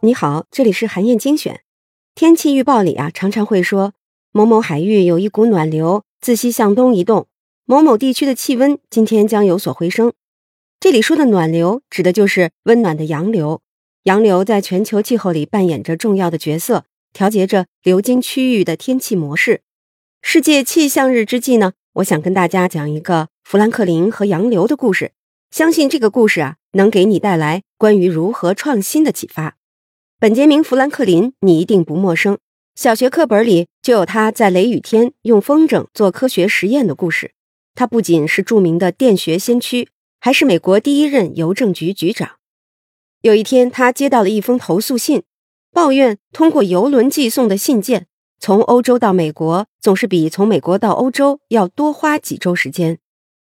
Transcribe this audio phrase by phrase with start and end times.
[0.00, 1.62] 你好，这里是韩燕精选。
[2.14, 3.94] 天气预报里啊，常常会说
[4.30, 7.26] 某某海域有一股暖流自西向东移动，
[7.64, 10.12] 某某地区的气温今天将有所回升。
[10.78, 13.60] 这里说的暖流，指的就是温暖的洋流。
[14.04, 19.62] 洋流在全球气候里扮演着重要的角色，调节着流经区域的天气模式。
[20.22, 25.10] 世界气象日之际呢，我想跟大家讲一个富兰克林和洋流的故事。
[25.50, 29.56] 相信这个故事啊，能给你带来关于如何创新的启发。
[30.20, 32.38] 本杰明·富兰克林，你一定不陌生。
[32.74, 37.34] 小学课本里就有他在雷雨天用风筝做科学实验的故事。
[37.76, 42.30] 他不仅是著名的电学先驱，还是美国第一任邮政局局长。
[43.20, 45.22] 有一天，他接到了一封投诉信，
[45.70, 48.08] 抱怨通过邮轮寄送的信件
[48.40, 52.98] 从欧洲到美国总是比从美国到欧洲要多花几周时间。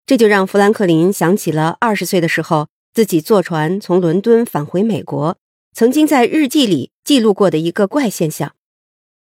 [0.05, 5.35] 这就让富兰克林想起了二十岁的时候自己坐船从伦敦返回美国。
[5.79, 8.53] 曾经在日记里记录过的一个怪现象，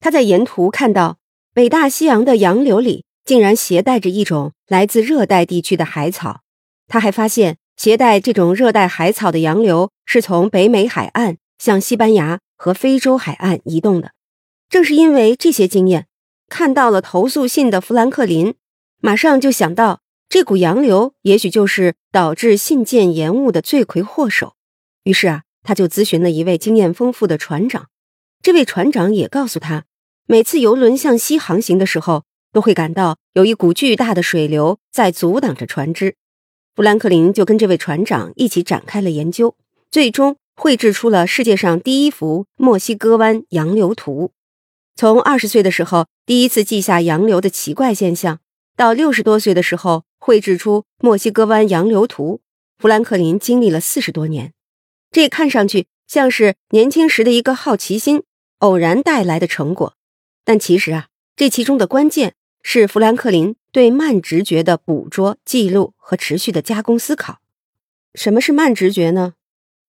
[0.01, 1.17] 他在沿途看到
[1.53, 6.41] 北大西洋的洋流里竟然携带着一种来自热带地区的海草。
[6.89, 14.11] 他还发现，携带这种热带海草的洋流是从北美海岸向西班牙和非洲海岸移动的。
[14.67, 16.07] 正是因为这些经验，
[16.49, 18.55] 看到了投诉信的富兰克林，
[18.99, 24.55] 马上就想到这股洋流也许就是导致信件延误的罪魁祸首。
[25.05, 25.43] 于是啊。
[25.63, 27.87] 他就咨询了一位经验丰富的船长，
[28.41, 29.85] 这位船长也告诉他，
[30.27, 36.15] 每次游轮向西航行的时候，都会感到有一股巨大的水流在阻挡着船只。
[36.75, 39.55] 富兰克林就跟这位船长一起展开了研究，
[39.91, 44.31] 最终绘制出了世界上第一幅墨西哥湾洋流图。
[44.95, 48.39] 从二十岁的时候第一次记下洋流的奇怪现象，
[48.75, 52.41] 到六十多岁的时候绘制出墨西哥湾洋流图，
[52.77, 54.53] 富兰克林经历了四十多年。
[55.11, 58.23] 这看上去像是年轻时的一个好奇心
[58.59, 59.97] 偶然带来的成果，
[60.45, 67.39] 但其实啊，这其中的关键是富兰克林对慢直觉的捕捉、记录和持续的加工思考。
[68.15, 69.33] 什么是慢直觉呢？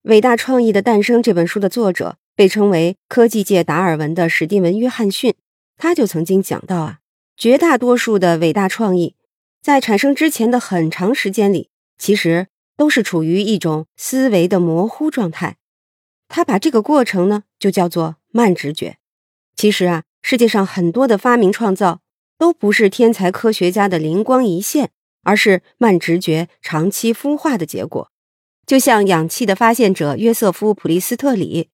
[0.10, 5.34] 《伟大创意的诞生》这本书的作者被称为科技界达尔文的史蒂文·约翰逊，
[5.76, 6.98] 他就曾经讲到啊，
[7.36, 9.14] 绝大多数的伟大创意
[9.62, 12.48] 在产生之前的很长时间里，其实。
[12.82, 15.56] 都是处于一种思维的模糊状态，
[16.26, 18.96] 他把这个过程呢就叫做慢直觉。
[19.54, 22.00] 其实啊，世界上很多的发明创造
[22.36, 24.90] 都不是天才科学家的灵光一现，
[25.22, 28.10] 而是慢直觉长期孵化的结果。
[28.66, 31.68] 就像氧气的发现者约瑟夫·普利斯特里，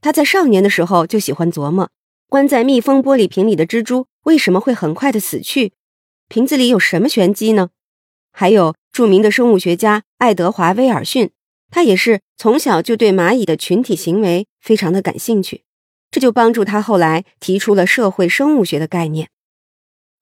[0.00, 1.90] 他在少年的时候就喜欢琢磨，
[2.30, 5.74] 关在密封玻璃瓶里的蜘蛛为什么会很快的死去，
[6.30, 7.68] 瓶子里有什么玄机呢？
[8.32, 8.74] 还有。
[8.94, 11.32] 著名的生物学家爱德华·威尔逊，
[11.68, 15.64] 他也是从小就对蚂蚁的群体行为非常的感兴趣，
[16.12, 19.30] 这就帮助他后来提出了社会生物学的概念。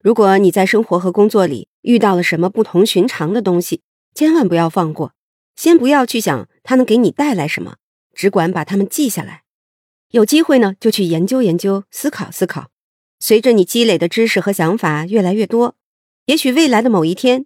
[0.01, 3.81] 如果你在生活和工作里遇到了什么不同寻常的东西，
[4.15, 5.13] 千万不要放过，
[5.55, 7.75] 先不要去想它能给你带来什么，
[8.15, 9.43] 只管把它们记下来。
[10.09, 12.71] 有机会呢，就去研究研究，思考思考。
[13.19, 15.75] 随着你积累的知识和想法越来越多，
[16.25, 17.45] 也许未来的某一天。